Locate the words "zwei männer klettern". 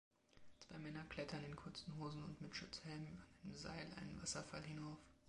0.61-1.43